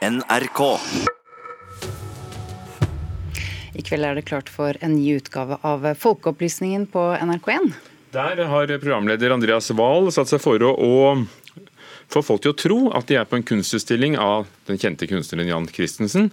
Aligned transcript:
NRK. 0.00 0.60
I 3.76 3.82
kveld 3.84 4.06
er 4.08 4.16
det 4.16 4.22
klart 4.30 4.48
for 4.48 4.78
en 4.80 4.94
ny 4.96 5.18
utgave 5.18 5.58
av 5.60 5.84
Folkeopplysningen 6.00 6.86
på 6.88 7.02
NRK1. 7.20 7.66
Der 8.14 8.40
har 8.48 8.72
programleder 8.80 9.34
Andreas 9.34 9.68
Wahl 9.76 10.08
satt 10.08 10.32
seg 10.32 10.40
for 10.40 10.64
å, 10.64 10.70
å 10.72 11.68
få 12.08 12.22
folk 12.24 12.40
til 12.46 12.54
å 12.54 12.58
tro 12.62 12.78
at 12.96 13.12
de 13.12 13.18
er 13.20 13.28
på 13.28 13.36
en 13.36 13.44
kunstutstilling 13.44 14.16
av 14.16 14.48
den 14.70 14.80
kjente 14.80 15.04
kunstneren 15.10 15.52
Jan 15.52 15.68
Christensen. 15.68 16.30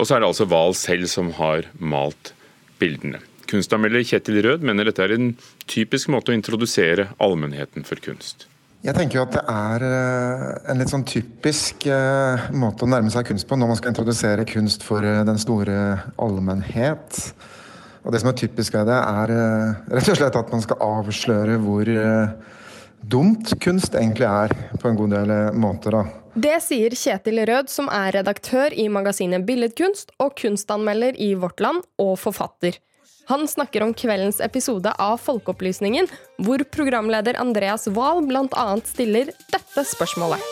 Og 0.00 0.08
så 0.08 0.16
er 0.16 0.24
det 0.24 0.30
altså 0.30 0.48
Wahl 0.48 0.72
selv 0.80 1.12
som 1.12 1.28
har 1.36 1.68
malt 1.76 2.32
bildene. 2.80 3.20
Kunstanmelder 3.52 4.06
Kjetil 4.06 4.40
Rød 4.46 4.64
mener 4.64 4.88
dette 4.88 5.04
er 5.04 5.12
en 5.12 5.34
typisk 5.68 6.08
måte 6.08 6.32
å 6.32 6.38
introdusere 6.38 7.10
allmennheten 7.20 7.84
for 7.84 8.00
kunst. 8.00 8.48
Jeg 8.80 8.96
tenker 8.96 9.18
jo 9.18 9.26
at 9.26 9.34
det 9.34 9.42
er 9.44 9.82
eh, 9.84 10.44
en 10.72 10.78
litt 10.80 10.88
sånn 10.88 11.04
typisk 11.04 11.84
eh, 11.92 12.46
måte 12.56 12.86
å 12.86 12.88
nærme 12.88 13.12
seg 13.12 13.26
kunst 13.28 13.44
på 13.48 13.58
når 13.60 13.68
man 13.68 13.76
skal 13.76 13.92
introdusere 13.92 14.46
kunst 14.48 14.86
for 14.86 15.04
eh, 15.04 15.20
den 15.28 15.40
store 15.40 15.74
allmennhet. 16.16 17.18
Og 18.00 18.14
det 18.14 18.22
som 18.22 18.30
er 18.30 18.38
typisk 18.40 18.78
ved 18.78 18.88
det, 18.88 18.96
er 18.96 19.34
rett 19.92 20.08
og 20.08 20.16
slett 20.16 20.38
at 20.40 20.54
man 20.54 20.64
skal 20.64 20.80
avsløre 20.80 21.58
hvor 21.60 21.90
dumt 23.12 23.52
kunst 23.60 23.92
egentlig 23.92 24.24
er, 24.24 24.54
på 24.80 24.88
en 24.88 24.96
god 24.96 25.12
del 25.12 25.32
måter. 25.60 25.98
da. 25.98 26.06
Det 26.40 26.56
sier 26.64 26.96
Kjetil 26.96 27.42
Rød, 27.50 27.68
som 27.68 27.90
er 27.92 28.14
redaktør 28.16 28.72
i 28.72 28.88
magasinet 28.88 29.44
Billedkunst 29.44 30.14
og 30.16 30.32
kunstanmelder 30.40 31.20
i 31.20 31.34
Vårt 31.36 31.60
Land 31.60 31.84
og 32.00 32.16
forfatter. 32.22 32.80
Han 33.30 33.48
snakker 33.48 33.82
om 33.82 33.92
kveldens 33.94 34.40
episode 34.40 34.90
av 34.98 35.20
Folkeopplysningen, 35.22 36.08
hvor 36.42 36.64
programleder 36.74 37.36
Andreas 37.38 37.86
Wahl 37.86 38.24
bl.a. 38.26 38.64
stiller 38.84 39.28
dette 39.52 39.84
spørsmålet. 39.86 40.42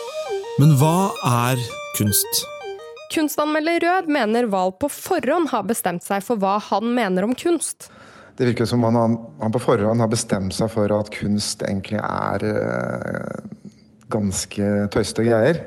Men 0.61 0.71
hva 0.79 1.09
er 1.27 1.59
kunst? 1.97 2.45
Kunstanmelder 3.11 3.83
Rød 3.83 4.07
mener 4.15 4.47
Wahl 4.47 4.71
på 4.79 4.87
forhånd 4.95 5.51
har 5.51 5.65
bestemt 5.67 6.07
seg 6.07 6.23
for 6.23 6.39
hva 6.39 6.53
han 6.69 6.93
mener 6.95 7.27
om 7.27 7.33
kunst. 7.35 7.89
Det 8.39 8.47
virker 8.47 8.69
som 8.71 8.87
han, 8.87 9.17
han 9.41 9.55
på 9.57 9.59
forhånd 9.59 9.99
har 9.99 10.13
bestemt 10.13 10.55
seg 10.55 10.71
for 10.71 10.93
at 10.95 11.11
kunst 11.17 11.65
egentlig 11.67 11.99
er 11.99 12.45
øh, 12.47 13.41
ganske 14.07 14.69
tøyste 14.95 15.27
greier. 15.27 15.65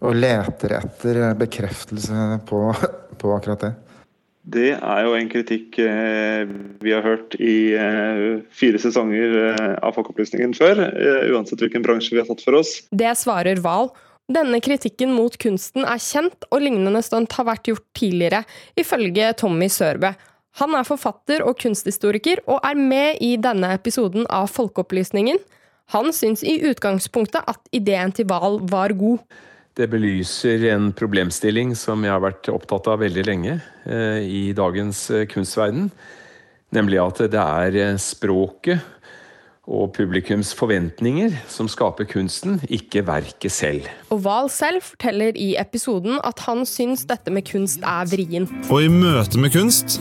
Og 0.00 0.16
leter 0.16 0.78
etter 0.78 1.20
bekreftelse 1.36 2.40
på, 2.48 2.62
på 3.20 3.36
akkurat 3.36 3.66
det. 3.66 3.74
Det 4.48 4.70
er 4.78 5.04
jo 5.04 5.14
en 5.18 5.28
kritikk 5.28 5.76
eh, 5.82 6.48
vi 6.80 6.92
har 6.94 7.04
hørt 7.04 7.34
i 7.36 7.74
eh, 7.76 8.38
fire 8.54 8.80
sesonger 8.80 9.34
eh, 9.50 9.74
av 9.84 9.92
Folkeopplysningen 9.98 10.54
før. 10.56 10.80
Uansett 11.34 11.60
hvilken 11.60 11.84
bransje 11.84 12.14
vi 12.14 12.22
har 12.22 12.28
tatt 12.30 12.44
for 12.44 12.56
oss. 12.62 12.78
Det 12.88 13.12
svarer 13.20 13.60
Wahl. 13.64 13.90
Denne 14.32 14.60
kritikken 14.64 15.12
mot 15.16 15.36
kunsten 15.40 15.84
er 15.88 16.00
kjent, 16.00 16.48
og 16.52 16.64
lignende 16.64 17.00
stunt 17.04 17.32
har 17.36 17.48
vært 17.48 17.68
gjort 17.68 17.84
tidligere, 17.96 18.42
ifølge 18.76 19.30
Tommy 19.40 19.68
Sørbø. 19.72 20.12
Han 20.60 20.74
er 20.76 20.88
forfatter 20.88 21.44
og 21.46 21.56
kunsthistoriker, 21.60 22.42
og 22.48 22.64
er 22.64 22.76
med 22.76 23.22
i 23.24 23.34
denne 23.40 23.72
episoden 23.76 24.26
av 24.32 24.48
Folkeopplysningen. 24.52 25.40
Han 25.94 26.12
syns 26.12 26.42
i 26.44 26.58
utgangspunktet 26.68 27.44
at 27.48 27.72
ideen 27.72 28.12
til 28.16 28.28
Wahl 28.28 28.60
var 28.68 28.92
god. 28.96 29.24
Det 29.78 29.86
belyser 29.86 30.64
en 30.72 30.88
problemstilling 30.90 31.70
som 31.78 32.02
jeg 32.02 32.10
har 32.10 32.22
vært 32.24 32.48
opptatt 32.50 32.88
av 32.90 32.98
veldig 32.98 33.22
lenge 33.28 33.60
eh, 33.86 34.24
i 34.26 34.40
dagens 34.56 35.04
eh, 35.14 35.26
kunstverden. 35.30 35.92
Nemlig 36.74 36.98
at 36.98 37.20
det 37.30 37.38
er 37.38 37.76
eh, 37.78 38.00
språket 38.02 38.82
og 39.68 39.92
publikums 39.94 40.50
forventninger 40.56 41.36
som 41.46 41.68
skaper 41.70 42.08
kunsten, 42.10 42.56
ikke 42.66 43.04
verket 43.06 43.54
selv. 43.54 43.86
Og 44.10 44.24
Wahl 44.24 44.50
selv 44.50 44.82
forteller 44.82 45.38
i 45.38 45.52
episoden 45.60 46.18
at 46.26 46.42
han 46.48 46.64
syns 46.66 47.06
dette 47.06 47.30
med 47.30 47.46
kunst 47.46 47.84
er 47.86 48.08
vrient. 48.10 48.50
Og 48.72 48.82
i 48.82 48.90
møte 48.90 49.38
med 49.38 49.54
kunst 49.54 50.00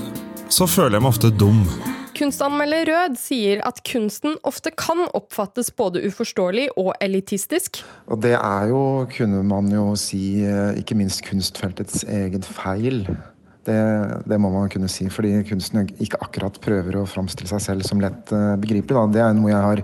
så 0.50 0.66
føler 0.66 0.97
jeg 0.97 1.06
meg 1.06 1.14
ofte 1.14 1.34
dum. 1.38 1.62
Kunstanmelder 2.17 2.87
Rød 2.89 3.17
sier 3.21 3.59
at 3.67 3.83
kunsten 3.85 4.39
ofte 4.47 4.72
kan 4.73 5.03
oppfattes 5.13 5.69
både 5.78 6.01
uforståelig 6.07 6.72
og 6.73 6.95
elitistisk. 7.03 7.83
Og 8.09 8.23
det 8.23 8.33
er 8.39 8.72
jo, 8.72 8.79
kunne 9.11 9.44
man 9.45 9.69
jo 9.69 9.91
si, 10.00 10.41
eh, 10.41 10.79
ikke 10.81 10.97
minst 10.97 11.22
kunstfeltets 11.27 12.07
egen 12.09 12.41
feil. 12.41 13.03
Det, 13.67 13.77
det, 14.25 14.39
må 14.41 14.50
man 14.50 14.72
kunne 14.73 14.89
si, 14.89 15.06
fordi 15.13 15.44
kunsten 15.45 15.91
ikke 16.01 16.17
akkurat 16.23 16.57
prøver 16.63 16.97
å 16.97 17.06
framstille 17.06 17.51
seg 17.51 17.61
selv 17.61 17.85
som 17.85 18.01
lett 18.01 18.33
eh, 18.33 18.56
begripelig. 18.63 19.11
Det 19.13 19.22
er 19.22 19.38
noe 19.38 19.53
jeg 19.53 19.66
har 19.67 19.83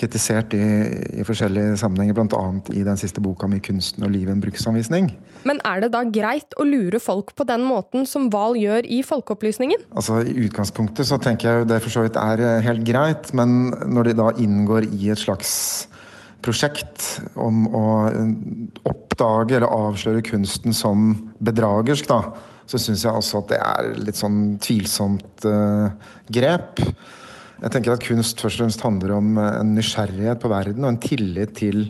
kritisert 0.00 0.54
i, 0.56 0.62
i 1.20 1.26
forskjellige 1.26 1.76
sammenhenger, 1.80 2.16
bl.a. 2.16 2.42
i 2.74 2.84
den 2.86 2.98
siste 3.00 3.22
boka 3.24 3.48
mi 3.50 3.60
'Kunsten 3.62 4.04
og 4.06 4.12
livet 4.14 4.34
en 4.34 4.42
bruksanvisning'. 4.42 5.10
Men 5.48 5.60
er 5.66 5.82
det 5.82 5.92
da 5.94 6.02
greit 6.04 6.56
å 6.60 6.66
lure 6.66 7.00
folk 7.02 7.34
på 7.36 7.46
den 7.48 7.64
måten 7.66 8.06
som 8.06 8.30
Wahl 8.32 8.56
gjør 8.58 8.86
i 8.86 9.02
Folkeopplysningen? 9.06 9.88
Altså 9.94 10.22
I 10.22 10.36
utgangspunktet 10.46 11.08
så 11.08 11.18
tenker 11.22 11.48
jeg 11.48 11.70
det 11.70 11.80
for 11.82 11.94
så 11.94 12.06
vidt 12.06 12.18
er 12.20 12.40
eh, 12.40 12.60
helt 12.66 12.84
greit, 12.86 13.32
men 13.34 13.72
når 13.86 14.10
de 14.10 14.18
da 14.22 14.30
inngår 14.42 14.88
i 14.92 15.10
et 15.12 15.20
slags 15.20 15.88
prosjekt 16.42 17.22
om 17.38 17.66
å 17.70 17.86
eh, 18.10 18.32
oppdage 18.88 19.58
eller 19.58 19.70
avsløre 19.70 20.24
kunsten 20.26 20.74
som 20.76 21.12
bedragersk, 21.42 22.08
da, 22.10 22.22
så 22.66 22.80
syns 22.80 23.04
jeg 23.04 23.12
også 23.12 23.42
at 23.42 23.50
det 23.52 23.60
er 23.60 23.90
litt 24.06 24.18
sånn 24.18 24.38
tvilsomt 24.62 25.44
uh, 25.44 25.90
grep. 26.32 26.80
Jeg 27.62 27.70
tenker 27.70 27.94
at 27.94 28.02
kunst 28.02 28.40
først 28.42 28.58
og 28.58 28.64
fremst 28.64 28.82
handler 28.82 29.14
om 29.20 29.36
eh, 29.38 29.60
en 29.60 29.76
nysgjerrighet 29.76 30.40
på 30.42 30.50
verden 30.50 30.82
og 30.82 30.92
en 30.92 31.02
tillit 31.02 31.54
til 31.60 31.84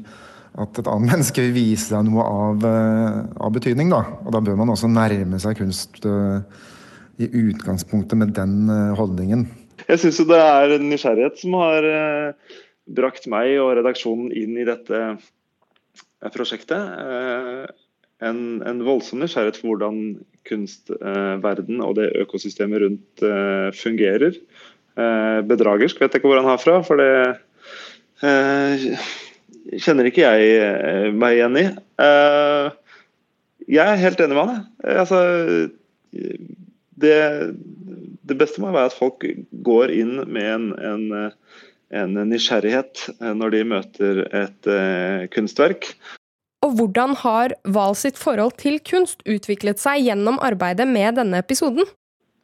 at 0.61 0.77
et 0.77 0.89
annet 0.91 1.09
menneske 1.15 1.47
vil 1.47 1.55
vise 1.57 1.95
deg 1.95 2.11
noe 2.11 2.27
av, 2.29 2.67
eh, 2.69 3.21
av 3.41 3.55
betydning. 3.55 3.93
Da. 3.95 4.03
Og 4.21 4.35
da 4.37 4.43
bør 4.45 4.59
man 4.61 4.73
også 4.75 4.91
nærme 4.93 5.41
seg 5.41 5.57
kunst 5.63 6.03
uh, 6.05 6.45
i 7.17 7.29
utgangspunktet 7.29 8.21
med 8.21 8.35
den 8.37 8.67
uh, 8.69 8.93
holdningen. 8.99 9.47
Jeg 9.87 10.03
syns 10.03 10.21
jo 10.21 10.29
det 10.29 10.41
er 10.43 10.75
nysgjerrighet 10.83 11.41
som 11.41 11.57
har 11.63 11.89
uh, 11.89 12.59
brakt 12.93 13.25
meg 13.33 13.55
og 13.63 13.73
redaksjonen 13.79 14.29
inn 14.37 14.59
i 14.61 14.69
dette 14.69 15.01
prosjektet. 16.35 17.73
En, 18.23 18.39
en, 18.63 18.83
voldsom 18.87 19.23
nysgjerrighet 19.23 19.59
for 19.59 19.73
hvordan 19.73 19.97
kunstverden 20.47 21.81
og 21.83 21.97
det 21.99 22.13
økosystemet 22.23 22.85
rundt 22.85 23.25
fungerer. 23.79 24.37
Eh, 24.93 25.41
bedragersk 25.49 26.01
vet 26.01 26.13
jeg 26.13 26.21
ikke 26.21 26.29
hvor 26.29 26.43
han 26.43 26.51
har 26.51 26.61
fra, 26.61 26.79
for 26.85 27.01
det 27.01 27.13
eh, 28.21 29.05
kjenner 29.81 30.09
ikke 30.09 30.27
jeg 30.27 30.57
eh, 30.61 31.07
meg 31.17 31.39
igjen 31.39 31.61
i. 31.63 31.67
jeg 33.73 33.87
er 33.87 34.03
helt 34.03 34.21
enig 34.21 34.37
med 34.37 34.51
han. 34.51 34.65
Altså, 35.01 35.21
det, 36.13 37.17
det, 38.21 38.37
beste 38.37 38.61
må 38.61 38.73
være 38.75 38.91
at 38.91 38.99
folk 38.99 39.25
går 39.65 39.95
inn 39.97 40.19
med 40.29 40.49
en, 40.51 40.67
en, 40.77 41.07
en 42.03 42.19
nysgjerrighet 42.29 43.07
når 43.23 43.55
de 43.57 43.63
møter 43.73 44.25
et 44.29 44.73
kunstverk. 45.33 45.95
Og 46.63 46.77
hvordan 46.79 47.17
har 47.23 47.57
Val 47.75 47.97
sitt 47.99 48.21
forhold 48.21 48.59
til 48.61 48.77
kunst 48.87 49.25
utviklet 49.25 49.81
seg 49.83 50.05
gjennom 50.05 50.39
arbeidet 50.45 50.87
med 50.91 51.17
denne 51.19 51.41
episoden? 51.43 51.89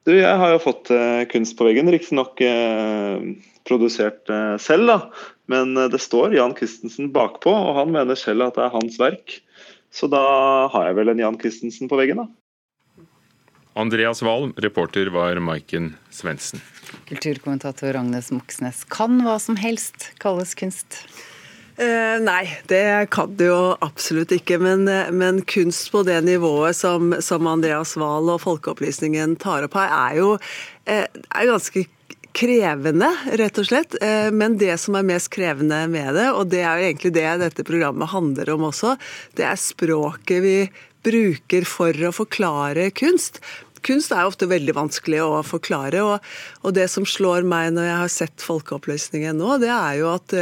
Du, 0.08 0.14
jeg 0.16 0.40
har 0.40 0.54
jo 0.54 0.60
fått 0.62 0.88
uh, 0.88 1.26
kunst 1.28 1.52
på 1.58 1.66
veggen, 1.68 1.90
riktignok 1.92 2.40
uh, 2.40 3.20
produsert 3.68 4.24
uh, 4.32 4.56
selv, 4.56 4.88
da. 4.88 5.26
Men 5.52 5.76
det 5.92 6.00
står 6.00 6.36
Jan 6.36 6.54
Christensen 6.56 7.10
bakpå, 7.12 7.52
og 7.52 7.76
han 7.76 7.92
mener 7.92 8.16
selv 8.16 8.46
at 8.46 8.56
det 8.56 8.64
er 8.64 8.72
hans 8.72 8.96
verk. 9.00 9.36
Så 9.92 10.08
da 10.12 10.20
har 10.72 10.88
jeg 10.88 10.96
vel 10.98 11.12
en 11.12 11.22
Jan 11.22 11.38
Christensen 11.40 11.88
på 11.92 12.00
veggen, 12.00 12.24
da. 12.24 12.28
Andreas 13.78 14.24
Wahl, 14.24 14.50
reporter 14.56 15.12
var 15.14 15.38
Maiken 15.44 15.92
Svendsen. 16.10 16.64
Kulturkommentator 17.08 17.96
Agnes 18.00 18.32
Moxnes. 18.34 18.82
Kan 18.90 19.20
hva 19.22 19.36
som 19.40 19.60
helst 19.60 20.10
kalles 20.24 20.56
kunst? 20.58 21.04
Eh, 21.78 22.18
nei, 22.18 22.42
det 22.66 23.06
kan 23.14 23.36
det 23.38 23.46
jo 23.52 23.76
absolutt 23.86 24.32
ikke. 24.34 24.56
Men, 24.58 24.88
eh, 24.90 25.12
men 25.14 25.44
kunst 25.46 25.92
på 25.94 26.02
det 26.02 26.18
nivået 26.26 26.74
som, 26.74 27.12
som 27.22 27.46
Andreas 27.46 27.94
Wahl 27.96 28.32
og 28.32 28.42
Folkeopplysningen 28.42 29.36
tar 29.38 29.68
opp 29.68 29.76
her, 29.78 29.92
er 29.94 30.16
jo 30.18 30.32
eh, 30.90 31.06
er 31.06 31.46
ganske 31.46 31.84
krevende, 32.38 33.08
rett 33.38 33.58
og 33.58 33.66
slett. 33.66 33.94
Men 34.30 34.58
det 34.60 34.76
som 34.78 34.94
er 34.98 35.06
mest 35.06 35.30
krevende 35.34 35.78
med 35.90 36.12
det, 36.14 36.28
og 36.30 36.50
det 36.52 36.60
er 36.60 36.78
jo 36.78 36.88
egentlig 36.90 37.10
det 37.16 37.24
dette 37.40 37.64
programmet 37.66 38.12
handler 38.12 38.52
om 38.52 38.68
også, 38.68 38.92
det 39.38 39.46
er 39.48 39.58
språket 39.58 40.44
vi 40.44 40.58
bruker 41.08 41.66
for 41.66 42.04
å 42.06 42.14
forklare 42.14 42.90
kunst 42.94 43.40
kunst 43.86 44.10
er 44.10 44.26
ofte 44.26 44.48
veldig 44.50 44.74
vanskelig 44.74 45.20
å 45.22 45.38
forklare. 45.46 46.02
Og, 46.02 46.32
og, 46.64 46.72
det 46.74 46.88
som 46.90 47.06
slår 47.06 47.46
meg 47.46 47.70
når 47.74 47.86
jeg 47.86 48.00
har 48.02 48.10
sett 48.12 48.44
Folkeopplysningen 48.44 49.38
nå, 49.38 49.54
det 49.62 49.70
er 49.70 50.00
jo 50.00 50.10
at 50.16 50.34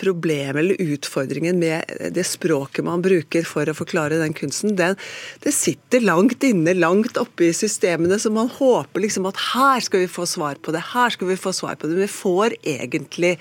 problemet 0.00 0.60
eller 0.62 0.80
utfordringen 0.80 1.60
med 1.60 2.12
det 2.14 2.24
språket 2.26 2.84
man 2.86 3.02
bruker 3.04 3.46
for 3.46 3.68
å 3.68 3.76
forklare 3.76 4.20
den 4.20 4.34
kunsten, 4.36 4.74
den, 4.78 4.96
det 5.44 5.52
sitter 5.54 6.04
langt 6.04 6.42
inne, 6.46 6.74
langt 6.78 7.20
oppe 7.20 7.48
i 7.50 7.54
systemene, 7.56 8.18
så 8.20 8.32
man 8.32 8.50
håper 8.52 9.04
liksom 9.04 9.28
at 9.30 9.40
her 9.50 9.84
skal 9.84 10.04
vi 10.04 10.10
få 10.10 10.26
svar 10.28 10.60
på 10.62 10.74
det, 10.74 10.82
her 10.94 11.14
skal 11.14 11.30
vi 11.30 11.38
få 11.40 11.52
svar 11.56 11.76
på 11.76 11.86
det. 11.86 11.96
Men 11.96 12.06
vi 12.06 12.12
får 12.14 12.56
egentlig 12.62 13.34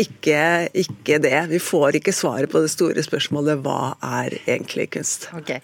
ikke, 0.00 0.42
ikke 0.84 1.20
det. 1.22 1.36
Vi 1.52 1.60
får 1.62 1.98
ikke 1.98 2.14
svaret 2.16 2.52
på 2.52 2.62
det 2.64 2.72
store 2.72 3.04
spørsmålet 3.04 3.62
hva 3.64 3.94
er 4.22 4.36
egentlig 4.44 4.90
kunst. 4.96 5.28
Okay. 5.38 5.62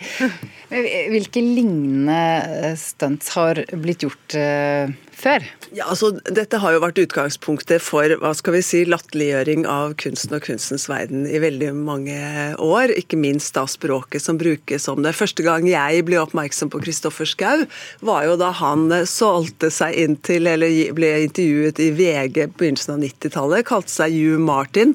Hvilke 0.71 1.43
lignende 1.45 2.75
stunts 2.81 3.33
har 3.37 3.63
blitt 3.77 4.07
gjort 4.07 4.39
uh, 4.39 4.93
før? 5.19 5.45
Ja, 5.75 5.89
altså, 5.91 6.13
Dette 6.25 6.61
har 6.63 6.75
jo 6.75 6.83
vært 6.83 7.01
utgangspunktet 7.03 7.83
for 7.85 8.15
hva 8.23 8.31
skal 8.37 8.57
vi 8.57 8.63
si, 8.65 8.83
latterliggjøring 8.89 9.67
av 9.69 9.95
kunsten 10.01 10.37
og 10.39 10.45
kunstens 10.47 10.87
verden 10.91 11.27
i 11.29 11.41
veldig 11.43 11.73
mange 11.77 12.19
år. 12.63 12.95
Ikke 12.97 13.19
minst 13.21 13.55
da 13.59 13.67
språket 13.69 14.25
som 14.25 14.39
brukes 14.41 14.89
om 14.91 15.03
det. 15.05 15.17
Første 15.19 15.45
gang 15.47 15.69
jeg 15.69 16.05
ble 16.09 16.21
oppmerksom 16.23 16.73
på 16.73 16.83
Kristoffer 16.87 17.29
Schou, 17.29 17.67
var 18.07 18.25
jo 18.29 18.39
da 18.41 18.53
han 18.63 18.89
solgte 19.09 19.73
seg 19.75 19.99
inn 20.01 20.17
til, 20.25 20.49
eller 20.51 20.73
ble 20.97 21.13
intervjuet 21.27 21.83
i 21.83 21.91
VG 21.99 22.45
på 22.53 22.63
begynnelsen 22.63 22.97
av 22.97 23.05
90-tallet, 23.05 23.67
kalte 23.69 23.93
seg 23.93 24.15
Hugh 24.15 24.41
Martin, 24.43 24.95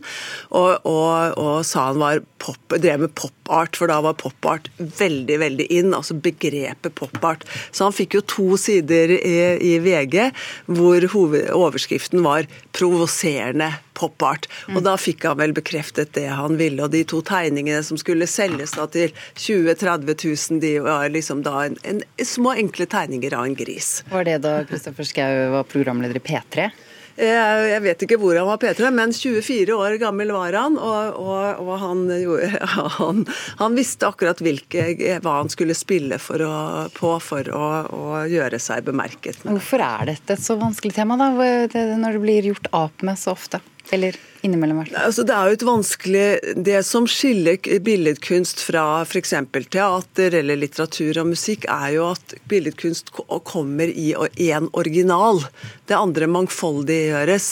og, 0.50 0.88
og, 0.90 1.38
og 1.40 1.62
sa 1.68 1.90
han 1.92 2.02
var 2.02 2.24
pop, 2.44 2.78
drev 2.82 3.06
med 3.06 3.14
pop-art, 3.18 3.78
for 3.80 3.92
da 3.92 4.00
var 4.04 4.18
pop-art 4.20 4.70
veldig, 4.78 5.38
veldig 5.44 5.68
inn. 5.74 5.94
Altså 5.96 6.18
begrepet 6.18 6.96
pop-art. 6.98 7.46
Så 7.72 7.88
han 7.88 7.96
fikk 7.96 8.18
jo 8.18 8.24
to 8.28 8.60
sider 8.60 9.14
i, 9.16 9.38
i 9.64 9.74
VG 9.84 10.13
VG, 10.14 10.32
hvor 10.66 11.06
overskriften 11.54 12.24
var 12.24 12.46
'provoserende 12.74 13.74
pop-art'. 13.94 14.48
Og 14.68 14.82
mm. 14.82 14.84
Da 14.84 14.96
fikk 14.98 15.26
han 15.26 15.38
vel 15.38 15.54
bekreftet 15.54 16.14
det 16.14 16.28
han 16.30 16.58
ville. 16.58 16.84
Og 16.84 16.92
de 16.92 17.04
to 17.04 17.22
tegningene 17.22 17.84
som 17.84 17.98
skulle 17.98 18.28
selges 18.28 18.72
da 18.78 18.88
til 18.88 19.14
20 19.36 19.76
000-30 19.76 20.52
000, 20.52 20.60
de 20.62 20.80
var 20.80 21.10
liksom 21.10 21.44
da 21.44 21.66
en, 21.66 21.78
en, 21.84 22.02
små, 22.18 22.54
enkle 22.58 22.86
tegninger 22.86 23.34
av 23.34 23.46
en 23.46 23.56
gris. 23.56 24.04
Var 24.12 24.24
det 24.24 24.42
da 24.46 24.64
Kristoffer 24.70 25.08
Schou 25.08 25.52
var 25.54 25.64
programleder 25.64 26.18
i 26.18 26.24
P3? 26.24 26.72
Jeg 27.14 27.82
vet 27.84 28.06
ikke 28.06 28.18
hvor 28.22 28.38
han 28.40 28.48
var 28.48 28.60
P3, 28.62 28.90
men 28.96 29.14
24 29.14 29.76
år 29.78 29.98
gammel 30.02 30.34
var 30.34 30.56
han. 30.58 30.78
Og, 30.82 31.20
og, 31.22 31.62
og 31.62 31.74
han, 31.82 32.06
han, 33.00 33.24
han, 33.60 33.78
visste 33.78 34.10
akkurat 34.10 34.42
hvilke, 34.44 34.88
hva 35.24 35.38
han 35.42 35.52
skulle 35.54 35.78
spille 35.78 36.20
for 36.22 36.42
å, 36.46 36.56
på 36.96 37.14
for 37.24 37.52
å, 37.54 37.68
å, 37.86 38.24
gjøre 38.30 38.62
seg 38.62 38.88
bemerket. 38.88 39.44
Hvorfor 39.46 39.84
er 39.86 40.14
dette 40.14 40.38
et 40.38 40.44
så 40.44 40.58
vanskelig 40.62 40.96
tema, 40.98 41.20
da, 41.20 41.30
når 41.34 42.18
det 42.18 42.24
blir 42.24 42.52
gjort 42.54 42.72
ap 42.74 43.06
med 43.06 43.20
så 43.20 43.36
ofte? 43.38 43.62
Eller 43.92 44.16
innimellom, 44.42 44.80
hvert 44.80 44.96
altså, 44.96 45.26
Det 45.28 45.34
er 45.36 45.50
jo 45.50 45.58
et 45.58 45.66
vanskelig 45.68 46.28
Det 46.68 46.78
som 46.88 47.08
skiller 47.10 47.58
billedkunst 47.84 48.64
fra 48.64 48.86
f.eks. 49.04 49.34
teater 49.74 50.38
eller 50.40 50.60
litteratur 50.60 51.20
og 51.22 51.34
musikk, 51.34 51.68
er 51.72 51.98
jo 51.98 52.08
at 52.14 52.36
billedkunst 52.50 53.12
kommer 53.48 53.92
i 53.92 54.14
én 54.14 54.70
original. 54.74 55.44
Det 55.88 55.98
andre 55.98 56.28
mangfoldiggjøres. 56.32 57.48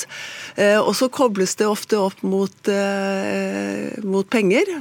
Eh, 0.55 0.79
og 0.79 0.93
så 0.97 1.09
kobles 1.11 1.57
det 1.59 1.67
ofte 1.67 1.99
opp 1.99 2.23
mot, 2.23 2.71
eh, 2.71 3.91
mot 4.03 4.27
penger 4.31 4.71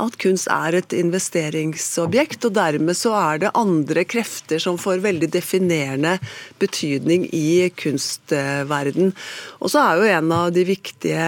at 0.00 0.18
kunst 0.22 0.48
er 0.52 0.78
et 0.78 0.94
investeringsobjekt, 0.96 2.46
og 2.48 2.56
dermed 2.56 2.96
så 2.98 3.14
er 3.18 3.42
det 3.44 3.54
andre 3.58 4.04
krefter 4.08 4.62
som 4.62 4.80
får 4.80 5.02
veldig 5.04 5.30
definerende 5.32 6.18
betydning 6.62 7.28
i 7.34 7.68
kunstverden. 7.76 9.12
Og 9.60 9.72
så 9.72 9.82
er 9.82 9.98
jo 10.00 10.14
en 10.18 10.32
av 10.36 10.54
de 10.54 10.64
viktige 10.68 11.26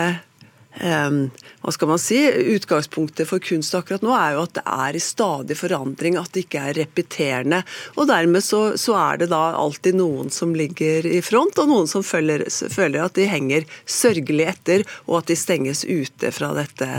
hva 0.75 1.73
skal 1.73 1.89
man 1.89 2.01
si, 2.03 2.19
Utgangspunktet 2.55 3.29
for 3.29 3.43
kunst 3.43 3.75
akkurat 3.79 4.03
nå 4.03 4.11
er 4.17 4.35
jo 4.35 4.43
at 4.43 4.57
det 4.57 4.65
er 4.67 4.97
i 4.99 5.03
stadig 5.03 5.57
forandring, 5.57 6.17
at 6.19 6.33
det 6.35 6.45
ikke 6.45 6.65
er 6.67 6.79
repeterende. 6.81 7.61
og 7.95 8.09
Dermed 8.11 8.43
så, 8.43 8.63
så 8.81 8.97
er 8.99 9.23
det 9.23 9.31
da 9.31 9.55
alltid 9.55 9.95
noen 10.01 10.33
som 10.35 10.55
ligger 10.57 11.07
i 11.07 11.23
front, 11.23 11.59
og 11.63 11.71
noen 11.71 11.91
som 11.91 12.03
føler, 12.03 12.49
føler 12.51 13.05
at 13.05 13.15
de 13.15 13.29
henger 13.31 13.69
sørgelig 13.87 14.49
etter, 14.51 14.85
og 15.07 15.23
at 15.23 15.31
de 15.31 15.39
stenges 15.39 15.85
ute 15.87 16.35
fra 16.35 16.51
dette 16.59 16.91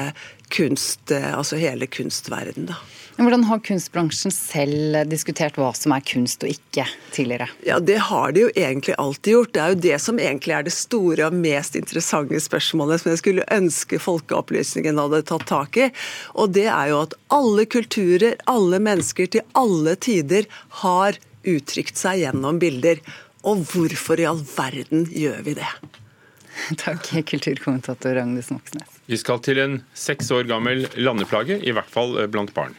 kunst, 0.49 1.11
eh, 1.11 1.31
altså 1.37 1.59
hele 1.61 1.87
kunstverdenen. 1.87 2.73
da. 2.73 2.81
Hvordan 3.15 3.45
har 3.47 3.61
kunstbransjen 3.63 4.33
selv 4.33 4.97
diskutert 5.07 5.55
hva 5.55 5.69
som 5.77 5.93
er 5.95 6.03
kunst 6.03 6.43
og 6.43 6.51
ikke 6.51 6.83
tidligere? 7.15 7.47
Ja, 7.63 7.79
Det 7.79 7.95
har 8.09 8.33
de 8.35 8.41
jo 8.41 8.49
egentlig 8.55 8.95
alltid 8.99 9.31
gjort. 9.33 9.53
Det 9.53 9.61
er 9.61 9.69
jo 9.71 9.81
det 9.85 9.99
som 10.03 10.19
egentlig 10.19 10.55
er 10.57 10.67
det 10.67 10.73
store 10.75 11.29
og 11.29 11.37
mest 11.39 11.77
interessante 11.79 12.35
spørsmålet 12.43 13.01
som 13.01 13.13
jeg 13.13 13.21
skulle 13.23 13.47
ønske 13.55 14.01
Folkeopplysningen 14.03 14.99
hadde 14.99 15.23
tatt 15.31 15.47
tak 15.47 15.79
i. 15.79 15.89
Og 16.35 16.51
det 16.59 16.67
er 16.67 16.91
jo 16.91 17.01
at 17.05 17.15
alle 17.31 17.65
kulturer, 17.65 18.35
alle 18.51 18.83
mennesker 18.83 19.31
til 19.31 19.47
alle 19.55 19.95
tider 19.95 20.51
har 20.83 21.15
uttrykt 21.47 21.95
seg 21.95 22.25
gjennom 22.25 22.59
bilder. 22.59 22.99
Og 23.47 23.63
hvorfor 23.71 24.19
i 24.19 24.27
all 24.27 24.43
verden 24.43 25.07
gjør 25.07 25.39
vi 25.45 25.55
det? 25.61 25.71
Takk, 26.83 27.11
kulturkommentator 27.27 28.17
Agnes 28.17 28.49
Moxnes. 28.53 28.99
Vi 29.05 29.19
skal 29.21 29.41
til 29.45 29.61
en 29.61 29.77
seks 29.93 30.31
år 30.33 30.47
gammel 30.49 30.87
landeplage, 30.97 31.59
i 31.61 31.75
hvert 31.75 31.91
fall 31.91 32.17
eh, 32.21 32.29
blant 32.31 32.53
barn. 32.55 32.75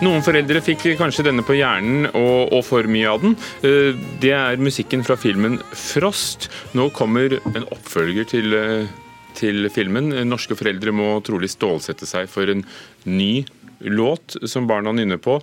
Noen 0.00 0.22
foreldre 0.24 0.62
fikk 0.64 0.86
kanskje 0.96 1.26
denne 1.26 1.42
på 1.44 1.58
hjernen 1.58 2.06
og, 2.14 2.54
og, 2.56 2.62
for 2.64 2.86
mye 2.88 3.10
av 3.10 3.20
den. 3.20 3.34
Eh, 3.66 3.98
det 4.22 4.32
er 4.32 4.62
musikken 4.62 5.04
fra 5.04 5.18
filmen 5.20 5.58
'Frost'. 5.76 6.48
Nå 6.72 6.88
kommer 6.96 7.36
en 7.52 7.68
oppfølger 7.68 8.30
til, 8.32 8.56
eh, 8.56 8.88
til 9.36 9.68
filmen. 9.68 10.08
Norske 10.24 10.56
foreldre 10.56 10.94
må 10.96 11.18
trolig 11.20 11.52
stålsette 11.52 12.08
seg 12.08 12.32
for 12.32 12.48
en 12.48 12.64
ny 13.04 13.44
låt 13.80 14.36
som 14.44 14.66
barna 14.70 14.92
nynner 14.92 15.20
på. 15.20 15.38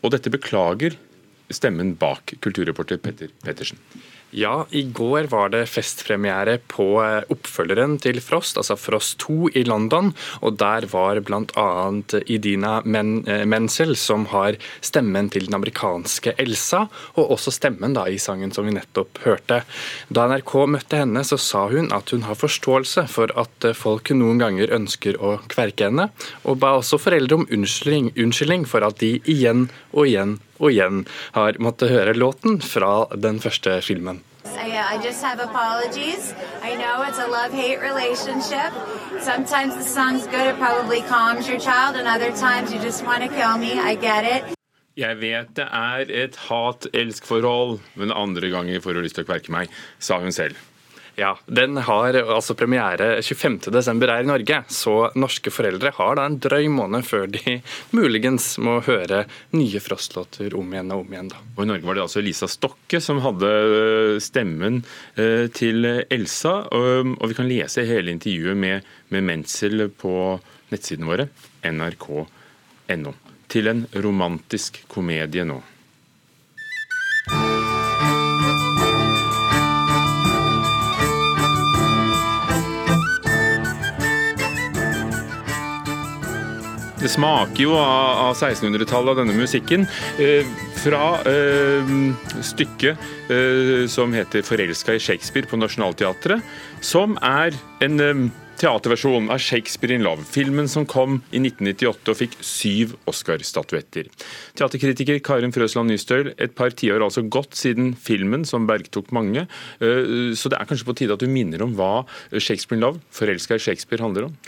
Og 0.00 0.10
dette 0.12 0.32
beklager 0.32 0.96
stemmen 1.52 1.94
bak 1.98 2.34
kulturreporter 2.42 2.98
Petter 3.02 3.30
Pettersen. 3.44 3.78
Ja, 4.34 4.66
i 4.70 4.82
går 4.82 5.28
var 5.30 5.52
det 5.54 5.68
festpremiere 5.70 6.56
på 6.66 6.86
eh, 6.98 7.22
oppfølgeren 7.30 7.94
til 8.02 8.18
Frost, 8.20 8.58
altså 8.58 8.74
Frost 8.74 9.20
2 9.22 9.52
i 9.54 9.62
London. 9.68 10.10
Og 10.42 10.56
der 10.58 10.88
var 10.90 11.20
bl.a. 11.22 11.66
Idina 12.26 12.80
Men 12.84 13.20
eh, 13.30 13.44
Menzel, 13.46 13.94
som 13.96 14.26
har 14.32 14.58
stemmen 14.82 15.30
til 15.30 15.46
den 15.46 15.54
amerikanske 15.54 16.34
Elsa, 16.42 16.88
og 17.14 17.36
også 17.36 17.54
stemmen 17.54 17.94
da 17.94 18.08
i 18.10 18.18
sangen 18.18 18.50
som 18.52 18.66
vi 18.66 18.74
nettopp 18.74 19.22
hørte. 19.24 19.60
Da 20.10 20.26
NRK 20.26 20.56
møtte 20.74 21.04
henne, 21.04 21.22
så 21.22 21.38
sa 21.38 21.68
hun 21.70 21.92
at 21.94 22.10
hun 22.10 22.26
har 22.26 22.40
forståelse 22.40 23.06
for 23.12 23.30
at 23.38 23.70
eh, 23.70 23.78
folk 23.78 24.10
noen 24.10 24.42
ganger 24.42 24.74
ønsker 24.74 25.20
å 25.22 25.36
kverke 25.54 25.86
henne, 25.86 26.10
og 26.42 26.58
ba 26.64 26.74
også 26.80 26.98
foreldre 26.98 27.40
om 27.40 27.46
unnskyldning, 27.46 28.10
unnskyldning 28.18 28.66
for 28.66 28.82
at 28.82 28.98
de 29.00 29.16
igjen 29.22 29.68
og 29.94 30.10
igjen 30.10 30.36
og 30.58 30.70
igjen 30.72 31.04
har 31.36 31.60
måttet 31.62 31.92
høre 31.92 32.16
låten 32.16 32.60
fra 32.62 33.06
den 33.14 33.40
første 33.40 33.80
filmen. 33.82 34.22
I 34.56 34.98
just 35.04 35.22
have 35.22 35.40
apologies. 35.40 36.34
I 36.62 36.76
know 36.76 37.02
it's 37.02 37.18
a 37.18 37.26
love-hate 37.26 37.80
relationship. 37.80 38.72
Sometimes 39.20 39.74
the 39.74 39.84
song's 39.84 40.26
good, 40.26 40.46
it 40.46 40.58
probably 40.58 41.00
calms 41.02 41.48
your 41.48 41.58
child, 41.58 41.96
and 41.96 42.06
other 42.06 42.32
times 42.32 42.72
you 42.72 42.80
just 42.80 43.04
want 43.04 43.22
to 43.22 43.28
kill 43.28 43.58
me. 43.58 43.72
I 43.78 43.94
get 43.94 44.24
it. 44.24 44.56
Jeg 44.96 45.20
vet 45.20 45.50
det 45.56 45.66
er 45.72 46.08
et 46.08 46.36
hat-elsk-forhold, 46.48 47.80
men 47.94 48.12
andre 48.12 48.48
ganger 48.50 48.80
får 48.80 48.96
du 48.96 49.00
lyst 49.04 49.18
til 49.18 49.26
å 49.26 49.28
kverke 49.28 49.52
meg, 49.52 49.68
sa 49.98 50.16
hun 50.22 50.32
selv. 50.32 50.56
Ja, 51.16 51.38
Den 51.46 51.78
har 51.80 52.14
altså 52.20 52.54
premiere 52.54 53.22
25.12. 53.24 54.02
her 54.04 54.20
i 54.20 54.28
Norge, 54.28 54.58
så 54.68 54.94
norske 55.16 55.48
foreldre 55.48 55.94
har 55.96 56.18
da 56.18 56.26
en 56.28 56.36
drøy 56.44 56.66
måned 56.68 57.06
før 57.08 57.24
de 57.32 57.54
muligens 57.96 58.50
må 58.60 58.82
høre 58.84 59.22
nye 59.56 59.80
Frost-låter 59.80 60.52
om 60.58 60.74
igjen 60.74 60.92
og 60.92 61.06
om 61.06 61.14
igjen. 61.14 61.30
da. 61.32 61.40
Og 61.56 61.62
I 61.64 61.70
Norge 61.70 61.88
var 61.88 61.96
det 61.96 62.04
altså 62.04 62.24
Lisa 62.24 62.48
Stokke 62.52 63.00
som 63.00 63.22
hadde 63.24 63.48
øh, 63.48 64.16
stemmen 64.20 64.82
øh, 65.16 65.46
til 65.56 65.88
Elsa. 66.12 66.54
Og 66.68 67.24
vi 67.30 67.38
kan 67.38 67.48
lese 67.48 67.86
hele 67.88 68.12
intervjuet 68.12 68.60
med, 68.60 68.84
med 69.08 69.24
Menzel 69.24 69.88
på 69.88 70.12
nettsidene 70.68 71.08
våre, 71.08 71.28
nrk.no. 71.64 73.14
Til 73.48 73.72
en 73.72 73.86
romantisk 74.04 74.82
komedie 74.92 75.48
nå. 75.48 75.62
Det 87.06 87.12
smaker 87.12 87.60
jo 87.62 87.74
av 87.78 88.32
1600-tallet 88.34 89.12
av 89.12 89.18
denne 89.20 89.34
musikken. 89.38 89.84
Eh, 90.18 90.48
fra 90.82 91.20
uh, 91.22 91.92
stykket 92.42 93.04
uh, 93.30 93.84
som 93.86 94.10
heter 94.10 94.42
'Forelska 94.42 94.96
i 94.96 94.98
Shakespeare' 94.98 95.46
på 95.46 95.60
Nationaltheatret, 95.60 96.42
som 96.82 97.14
er 97.22 97.54
en 97.86 98.32
teaterversjon 98.58 99.30
av 99.30 99.38
Shakespeare 99.38 99.94
in 99.94 100.02
Love, 100.02 100.26
filmen 100.26 100.66
som 100.66 100.82
kom 100.82 101.20
i 101.30 101.38
1998 101.44 102.10
og 102.10 102.18
fikk 102.24 102.36
syv 102.42 102.98
Oscar-statuetter. 103.06 104.10
Teaterkritiker 104.58 105.22
Karin 105.22 105.54
Frøsland 105.54 105.92
Nystøl, 105.92 106.34
et 106.42 106.58
par 106.58 106.74
tiår 106.74 107.06
altså 107.06 107.22
gått 107.22 107.54
siden 107.54 107.94
filmen 107.94 108.42
som 108.48 108.66
bergtok 108.66 109.14
mange, 109.14 109.46
så 109.78 110.50
det 110.50 110.58
er 110.58 110.66
kanskje 110.66 110.88
på 110.88 110.96
tide 110.96 111.14
at 111.14 111.22
du 111.22 111.28
minner 111.30 111.62
om 111.62 111.76
hva 111.76 112.06
Shakespeare 112.32 112.80
in 112.80 112.86
Love, 112.88 113.04
'Forelska 113.12 113.60
i 113.60 113.66
Shakespeare', 113.68 114.02
handler 114.02 114.32
om? 114.32 114.40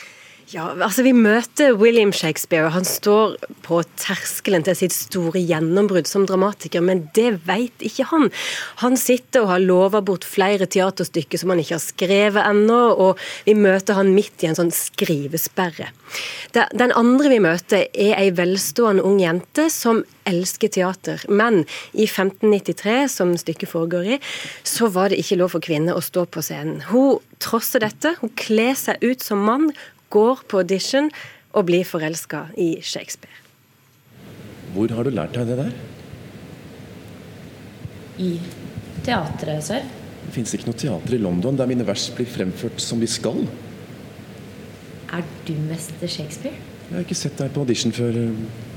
Ja, 0.48 0.70
altså 0.72 1.02
Vi 1.04 1.10
møter 1.12 1.74
William 1.76 2.08
Shakespeare. 2.16 2.70
Han 2.72 2.86
står 2.88 3.34
på 3.66 3.82
terskelen 4.00 4.62
til 4.64 4.78
sitt 4.78 4.94
store 4.96 5.42
gjennombrudd 5.44 6.08
som 6.08 6.24
dramatiker, 6.24 6.80
men 6.80 7.02
det 7.16 7.42
vet 7.44 7.84
ikke 7.84 8.06
han. 8.08 8.30
Han 8.80 8.96
sitter 8.96 9.44
og 9.44 9.50
har 9.52 9.60
lova 9.60 10.00
bort 10.00 10.24
flere 10.24 10.64
teaterstykker 10.64 11.42
som 11.42 11.52
han 11.52 11.60
ikke 11.60 11.76
har 11.76 11.84
skrevet 11.84 12.48
ennå, 12.48 12.78
og 12.96 13.20
vi 13.44 13.58
møter 13.58 13.98
han 13.98 14.14
midt 14.16 14.40
i 14.40 14.48
en 14.48 14.56
sånn 14.56 14.72
skrivesperre. 14.72 15.90
Den 16.54 16.96
andre 16.96 17.34
vi 17.34 17.42
møter, 17.44 17.84
er 17.92 18.16
ei 18.16 18.32
velstående 18.32 19.04
ung 19.04 19.20
jente 19.20 19.68
som 19.72 20.00
elsker 20.28 20.72
teater. 20.72 21.26
Men 21.28 21.60
i 21.92 22.08
1593, 22.08 22.96
som 23.18 23.36
stykket 23.36 23.74
foregår 23.74 24.14
i, 24.16 24.18
så 24.64 24.88
var 24.96 25.12
det 25.12 25.20
ikke 25.20 25.42
lov 25.42 25.52
for 25.58 25.68
kvinner 25.68 25.98
å 25.98 26.04
stå 26.04 26.24
på 26.24 26.40
scenen. 26.46 26.80
Hun 26.88 27.20
trosser 27.44 27.84
dette. 27.84 28.16
Hun 28.22 28.32
kler 28.40 28.72
seg 28.80 29.04
ut 29.04 29.20
som 29.24 29.44
mann, 29.44 29.68
går 30.12 30.44
på 30.48 30.62
audition 30.62 31.10
og 31.56 31.68
blir 31.68 31.84
forelska 31.88 32.46
i 32.60 32.78
Shakespeare. 32.84 33.34
Hvor 34.74 34.92
har 34.92 35.06
du 35.06 35.12
lært 35.14 35.36
deg 35.36 35.48
det 35.48 35.56
der? 35.58 35.72
I 38.18 38.32
teatret, 39.06 39.64
sør. 39.64 39.86
Det 40.26 40.34
fins 40.34 40.52
ikke 40.54 40.68
noe 40.68 40.76
teater 40.76 41.16
i 41.16 41.20
London 41.22 41.56
der 41.56 41.68
mine 41.70 41.86
vers 41.88 42.08
blir 42.12 42.28
fremført 42.28 42.82
som 42.84 43.00
de 43.00 43.08
skal. 43.08 43.46
Er 45.14 45.24
du 45.48 45.54
mester 45.68 46.10
Shakespeare? 46.10 46.58
Jeg 46.88 46.96
har 46.96 47.06
ikke 47.06 47.16
sett 47.16 47.38
deg 47.40 47.52
på 47.54 47.64
audition 47.64 47.94
før, 47.96 48.16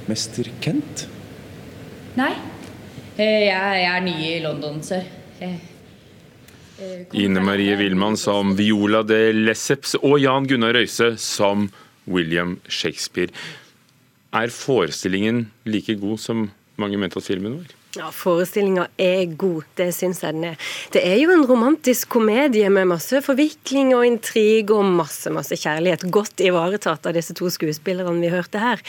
mester 0.07 0.47
Kent. 0.63 1.05
Nei. 2.19 2.31
Jeg 3.17 3.83
er 3.87 3.99
ny 4.03 4.15
i 4.29 4.39
London, 4.43 4.79
sør. 4.83 5.03
Jeg 6.81 7.05
Ine 7.13 7.41
Marie 7.45 7.75
Wilman 7.77 8.15
som 8.17 8.55
Viola 8.57 9.03
de 9.05 9.29
Lesseps 9.35 9.93
og 9.99 10.17
Jan 10.23 10.47
Gunnar 10.49 10.73
Røise 10.73 11.11
som 11.21 11.67
William 12.09 12.55
Shakespeare. 12.65 13.29
Er 14.33 14.49
forestillingen 14.55 15.45
like 15.69 15.93
god 16.01 16.17
som 16.23 16.47
mange 16.81 16.97
mente 16.97 17.21
at 17.21 17.27
filmen 17.27 17.59
var? 17.59 17.77
Ja, 17.91 18.07
Forestillinga 18.15 18.85
er 19.03 19.25
god, 19.35 19.65
det 19.75 19.89
syns 19.91 20.21
jeg 20.23 20.37
den 20.37 20.45
er. 20.53 20.69
Det 20.93 21.01
er 21.03 21.17
jo 21.19 21.33
en 21.33 21.43
romantisk 21.43 22.07
komedie 22.15 22.69
med 22.71 22.87
masse 22.87 23.19
forvikling 23.25 23.91
og 23.97 24.05
intrig 24.07 24.71
og 24.71 24.87
masse, 24.87 25.27
masse 25.33 25.57
kjærlighet. 25.59 26.07
Godt 26.07 26.39
ivaretatt 26.45 27.09
av 27.09 27.17
disse 27.17 27.35
to 27.35 27.51
skuespillerne 27.51 28.23
vi 28.23 28.31
hørte 28.31 28.63
her 28.63 28.79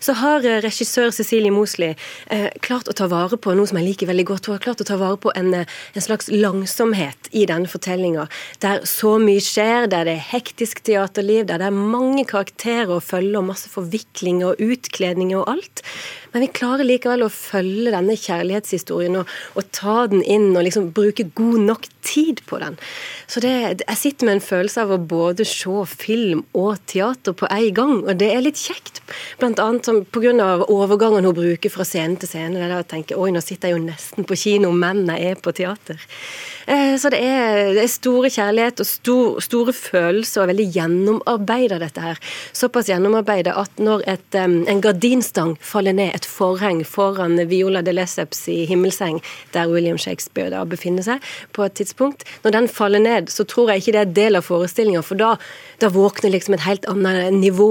så 0.00 0.14
har 0.20 0.46
eh, 0.46 0.60
regissør 0.64 1.12
Cecilie 1.14 1.52
Mosli 1.54 1.90
eh, 1.92 2.48
klart 2.64 2.90
å 2.90 2.96
ta 2.96 3.08
vare 3.10 3.38
på 3.40 3.54
noe 3.56 3.68
som 3.68 3.80
jeg 3.80 3.88
liker 3.90 4.10
veldig 4.10 4.26
godt. 4.30 4.48
Hun 4.48 4.56
har 4.56 4.64
klart 4.64 4.82
å 4.84 4.88
ta 4.88 4.98
vare 5.00 5.18
på 5.20 5.32
en, 5.38 5.52
eh, 5.54 5.78
en 5.94 6.04
slags 6.04 6.30
langsomhet 6.32 7.30
i 7.32 7.44
denne 7.50 7.70
fortellinga. 7.70 8.28
Der 8.64 8.84
så 8.88 9.16
mye 9.22 9.42
skjer, 9.44 9.88
der 9.90 10.08
det 10.08 10.16
er 10.18 10.28
hektisk 10.32 10.82
teaterliv, 10.86 11.46
der 11.48 11.62
det 11.62 11.70
er 11.70 11.82
mange 11.96 12.24
karakterer 12.28 12.96
å 12.96 13.04
følge 13.04 13.40
og 13.40 13.48
masse 13.50 13.70
forviklinger 13.72 14.52
og 14.52 14.64
utkledninger 14.70 15.42
og 15.42 15.52
alt. 15.56 15.84
Men 16.32 16.44
vi 16.44 16.50
klarer 16.52 16.86
likevel 16.86 17.24
å 17.24 17.32
følge 17.32 17.92
denne 17.94 18.16
kjærlighetshistorien 18.18 19.16
og, 19.22 19.30
og 19.56 19.70
ta 19.74 20.02
den 20.10 20.22
inn 20.22 20.50
og 20.52 20.66
liksom 20.66 20.90
bruke 20.96 21.28
god 21.38 21.64
nok 21.70 21.88
tid 22.04 22.42
på 22.48 22.60
den. 22.62 22.76
Så 23.28 23.40
det, 23.44 23.52
jeg 23.84 24.00
sitter 24.00 24.28
med 24.28 24.38
en 24.38 24.44
følelse 24.44 24.84
av 24.84 24.92
å 24.94 25.00
både 25.00 25.46
se 25.48 25.84
film 25.88 26.44
og 26.56 26.78
teater 26.88 27.36
på 27.36 27.48
en 27.52 27.68
gang, 27.76 27.94
og 28.04 28.20
det 28.20 28.30
er 28.32 28.44
litt 28.44 28.60
kjekt. 28.60 29.02
Blant 29.40 29.60
annet 29.62 29.87
pga. 30.12 30.64
overgangen 30.68 31.24
hun 31.24 31.34
bruker 31.34 31.72
fra 31.72 31.84
scene 31.84 32.16
til 32.16 32.28
scene. 32.28 32.54
Det 32.56 32.66
er 32.66 32.74
da 32.74 32.82
jeg 32.82 32.90
tenker 32.92 33.18
oi, 33.18 33.30
nå 33.34 33.40
sitter 33.44 33.70
jeg 33.70 33.78
jo 33.78 33.86
nesten 33.86 34.28
på 34.28 34.36
kino, 34.36 34.70
men 34.72 35.06
jeg 35.08 35.32
er 35.32 35.42
på 35.42 35.52
teater. 35.52 36.00
Eh, 36.68 36.96
så 37.00 37.08
det 37.08 37.18
er, 37.24 37.70
det 37.72 37.80
er 37.86 37.88
store 37.88 38.28
kjærlighet 38.28 38.82
og 38.82 38.86
stor, 38.86 39.38
store 39.40 39.72
følelser 39.72 40.42
og 40.42 40.50
veldig 40.50 40.66
gjennomarbeida 40.74 41.78
dette 41.80 42.02
her. 42.04 42.18
Såpass 42.52 42.90
gjennomarbeida 42.90 43.54
at 43.56 43.80
når 43.80 44.04
et, 44.12 44.36
en 44.36 44.82
gardinstang 44.84 45.54
faller 45.64 45.96
ned, 45.96 46.12
et 46.12 46.28
forheng 46.28 46.82
foran 46.84 47.40
Viola 47.48 47.80
de 47.84 47.94
Lesseps 47.96 48.42
i 48.52 48.58
himmelseng, 48.68 49.22
der 49.54 49.72
William 49.72 49.96
Shakespeare 49.96 50.52
da 50.52 50.66
befinner 50.68 51.06
seg 51.06 51.24
på 51.56 51.64
et 51.64 51.78
tidspunkt, 51.80 52.26
når 52.44 52.56
den 52.58 52.68
faller 52.68 53.00
ned, 53.00 53.32
så 53.32 53.48
tror 53.48 53.72
jeg 53.72 53.86
ikke 53.86 53.96
det 53.96 54.02
er 54.02 54.12
del 54.20 54.36
av 54.36 54.44
forestillinga, 54.44 55.00
for 55.06 55.16
da, 55.20 55.34
da, 55.80 55.88
våkner 55.94 56.34
liksom 56.34 56.58
et 56.58 56.66
helt 56.66 56.84
annet 56.90 57.32
nivå 57.32 57.70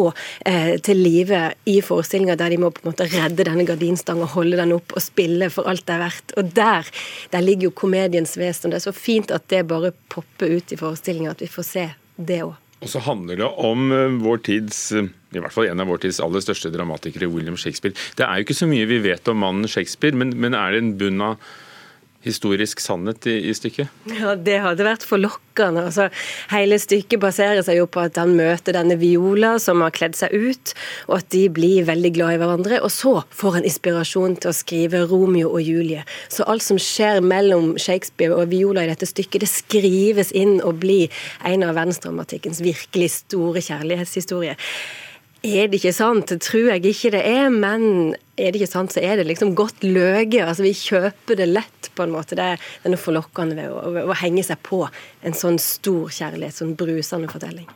eh, 0.49 0.73
til 0.81 1.03
live 1.05 1.51
i 1.69 1.77
forestillinga, 2.07 2.37
der 2.37 2.49
de 2.49 2.57
må 2.57 2.71
på 2.71 2.83
en 2.83 2.91
måte 2.91 3.07
redde 3.11 3.43
denne 3.43 3.65
gardinstangen, 3.67 4.27
holde 4.27 4.57
den 4.57 4.73
opp 4.75 4.95
og 4.95 5.03
spille 5.03 5.49
for 5.51 5.67
alt 5.67 5.85
det 5.85 5.95
er 5.95 6.03
verdt. 6.05 6.33
Og 6.37 6.53
der, 6.55 6.87
der 7.31 7.41
ligger 7.41 7.67
jo 7.67 7.71
komediens 7.75 8.37
vesen. 8.37 8.71
Det 8.71 8.79
er 8.79 8.87
så 8.87 8.95
fint 8.95 9.31
at 9.31 9.47
det 9.49 9.67
bare 9.67 9.91
popper 10.09 10.57
ut 10.57 10.71
i 10.71 10.79
forestillinga, 10.79 11.31
at 11.31 11.41
vi 11.41 11.51
får 11.51 11.67
se 11.67 11.85
det 12.17 12.41
òg. 12.45 12.55
Og 12.77 12.89
så 12.89 13.01
handler 13.01 13.39
det 13.39 13.47
om 13.57 13.91
eh, 13.91 14.19
vår 14.21 14.43
tids, 14.45 14.91
eh, 14.93 15.09
i 15.33 15.41
hvert 15.41 15.53
fall 15.53 15.65
en 15.65 15.81
av 15.81 15.89
vår 15.89 16.03
tids 16.05 16.19
aller 16.21 16.43
største 16.45 16.69
dramatikere, 16.69 17.27
William 17.27 17.57
Shakespeare. 17.57 17.97
Det 18.15 18.23
er 18.25 18.37
jo 18.37 18.45
ikke 18.45 18.59
så 18.59 18.69
mye 18.69 18.85
vi 18.85 19.01
vet 19.01 19.27
om 19.27 19.41
mannen 19.41 19.67
Shakespeare, 19.67 20.15
men, 20.15 20.35
men 20.37 20.53
er 20.53 20.75
det 20.75 20.83
en 20.83 20.93
bunn 20.99 21.23
av 21.25 21.41
historisk 22.27 22.81
sannhet 22.83 23.27
i, 23.29 23.37
i, 23.49 23.53
stykket? 23.55 23.91
Ja, 24.11 24.35
Det 24.35 24.59
hadde 24.63 24.85
vært 24.85 25.05
forlokkende. 25.07 25.87
Altså, 25.87 26.09
hele 26.51 26.77
stykket 26.81 27.21
baserer 27.23 27.63
seg 27.65 27.79
jo 27.79 27.87
på 27.89 28.03
at 28.03 28.19
han 28.19 28.35
møter 28.37 28.75
denne 28.77 28.97
Viola 28.99 29.55
som 29.63 29.81
har 29.85 29.95
kledd 29.95 30.17
seg 30.19 30.35
ut, 30.35 30.73
og 31.07 31.17
at 31.21 31.31
de 31.33 31.45
blir 31.53 31.87
veldig 31.87 32.13
glad 32.17 32.35
i 32.35 32.41
hverandre. 32.43 32.81
Og 32.85 32.93
så 32.93 33.15
får 33.33 33.57
han 33.57 33.67
inspirasjon 33.67 34.37
til 34.43 34.51
å 34.51 34.57
skrive 34.57 35.05
Romeo 35.09 35.49
og 35.53 35.63
Julie. 35.65 36.05
Så 36.33 36.45
alt 36.45 36.65
som 36.65 36.79
skjer 36.81 37.23
mellom 37.25 37.75
Shakespeare 37.81 38.35
og 38.35 38.51
Viola 38.53 38.85
i 38.85 38.91
dette 38.91 39.09
stykket, 39.09 39.43
det 39.43 39.51
skrives 39.51 40.33
inn 40.35 40.59
og 40.61 40.83
blir 40.83 41.11
en 41.47 41.65
av 41.65 41.75
verdensdramatikkens 41.79 42.61
virkelig 42.65 43.13
store 43.21 43.63
kjærlighetshistorie. 43.65 44.57
Er 45.45 45.69
det 45.69 45.77
ikke 45.77 45.93
sant? 45.93 46.31
Det 46.31 46.41
tror 46.41 46.71
jeg 46.71 46.85
ikke 46.89 47.11
det 47.13 47.21
er, 47.29 47.49
men 47.53 48.15
er 48.37 48.51
det 48.51 48.61
ikke 48.61 48.71
sant, 48.71 48.93
så 48.93 49.03
er 49.05 49.19
det 49.19 49.27
liksom 49.29 49.53
godt 49.57 49.83
løge. 49.85 50.41
Altså, 50.43 50.65
vi 50.65 50.73
kjøper 50.77 51.37
det 51.37 51.49
lett, 51.51 51.91
på 51.97 52.05
en 52.05 52.13
måte. 52.13 52.37
Det 52.37 52.45
er, 52.55 52.63
noe 52.89 53.01
forlokkende 53.01 53.57
ved 53.57 53.73
å, 53.73 54.07
å 54.09 54.17
henge 54.17 54.45
seg 54.45 54.61
på 54.65 54.83
en 54.87 55.37
sånn 55.37 55.59
stor 55.61 56.09
kjærlighet, 56.13 56.57
sånn 56.57 56.75
brusende 56.77 57.29
fortelling. 57.31 57.69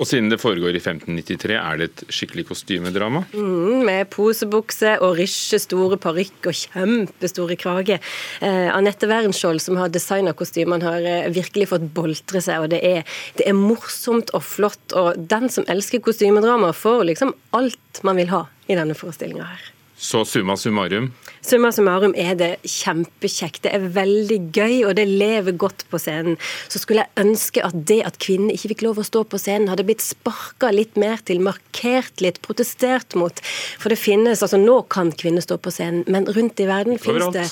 Og 0.00 0.08
siden 0.08 0.30
det 0.32 0.40
foregår 0.40 0.72
i 0.72 0.80
1593, 0.80 1.56
er 1.60 1.80
det 1.80 1.88
et 1.90 2.02
skikkelig 2.16 2.46
kostymedrama? 2.48 3.20
Mm, 3.34 3.82
med 3.84 4.08
posebukse 4.12 4.94
og 5.04 5.18
rysje 5.18 5.60
store 5.60 5.98
parykk 6.00 6.48
og 6.48 6.56
kjempestore 6.56 7.58
krage. 7.60 7.98
Eh, 8.40 8.68
Anette 8.72 9.10
Wernskjold, 9.10 9.60
som 9.60 9.76
har 9.76 9.92
designa 9.92 10.32
kostymene, 10.32 10.88
har 10.88 11.04
eh, 11.04 11.28
virkelig 11.36 11.68
fått 11.74 11.84
boltre 11.92 12.40
seg. 12.40 12.64
og 12.64 12.72
det 12.72 12.80
er, 12.80 13.04
det 13.36 13.44
er, 13.44 13.58
morsomt 13.58 14.32
og 14.32 14.46
flott. 14.46 14.96
Og 14.96 15.20
den 15.20 15.52
som 15.52 15.68
elsker 15.68 16.00
kostymedrama, 16.00 16.72
får 16.72 17.04
liksom 17.12 17.34
alt 17.52 18.00
man 18.06 18.16
vil 18.16 18.32
ha 18.32 18.46
i 18.72 18.80
denne 18.80 18.96
forestillinga 18.96 19.52
her. 19.52 19.68
Så 20.00 20.22
summa 20.24 20.56
summarum? 20.56 21.10
Summa 21.44 21.68
summarum 21.76 22.14
er 22.16 22.32
det 22.40 22.48
kjempekjekt. 22.64 23.66
Det 23.66 23.72
er 23.76 23.82
veldig 23.92 24.38
gøy, 24.56 24.76
og 24.88 24.94
det 24.96 25.04
lever 25.08 25.52
godt 25.60 25.84
på 25.92 26.00
scenen. 26.00 26.38
Så 26.72 26.80
skulle 26.80 27.04
jeg 27.04 27.26
ønske 27.26 27.60
at 27.66 27.76
det 27.88 27.98
at 28.08 28.16
kvinner 28.24 28.56
ikke 28.56 28.70
fikk 28.72 28.84
lov 28.86 29.02
å 29.02 29.04
stå 29.04 29.26
på 29.28 29.40
scenen, 29.40 29.68
hadde 29.68 29.84
blitt 29.88 30.04
sparka 30.04 30.70
litt 30.72 30.96
mer 31.00 31.20
til, 31.28 31.42
markert 31.44 32.24
litt, 32.24 32.40
protestert 32.46 33.16
mot. 33.18 33.44
For 33.80 33.92
det 33.92 34.00
finnes 34.00 34.40
Altså, 34.40 34.56
nå 34.56 34.78
kan 34.88 35.10
kvinner 35.12 35.44
stå 35.44 35.58
på 35.60 35.72
scenen, 35.74 36.06
men 36.08 36.24
rundt 36.32 36.62
i 36.64 36.68
verden 36.70 36.96
finnes 36.98 37.28
det 37.36 37.44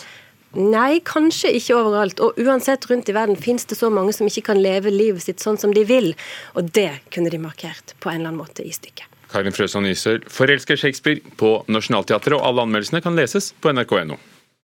Nei, 0.57 1.03
kanskje 1.05 1.51
ikke 1.59 1.77
overalt. 1.77 2.23
Og 2.25 2.39
uansett 2.41 2.87
rundt 2.89 3.11
i 3.13 3.15
verden 3.15 3.37
finnes 3.37 3.69
det 3.69 3.77
så 3.77 3.91
mange 3.93 4.15
som 4.17 4.31
ikke 4.31 4.47
kan 4.49 4.63
leve 4.65 4.89
livet 4.89 5.21
sitt 5.27 5.45
sånn 5.45 5.61
som 5.61 5.77
de 5.77 5.85
vil. 5.85 6.15
Og 6.57 6.73
det 6.73 6.89
kunne 7.13 7.29
de 7.29 7.41
markert 7.43 7.93
på 8.01 8.09
en 8.09 8.23
eller 8.23 8.33
annen 8.33 8.41
måte 8.41 8.65
i 8.65 8.73
stykket. 8.73 9.08
Karin 9.29 9.53
Frøsson 9.53 9.85
Nysøl, 9.85 10.23
'Forelsker 10.25 10.77
Shakespeare' 10.77 11.37
på 11.37 11.65
Nationaltheatret, 11.69 12.39
og 12.39 12.47
alle 12.49 12.63
anmeldelsene 12.63 13.03
kan 13.05 13.17
leses 13.17 13.53
på 13.61 13.73
nrk.no. 13.73 14.17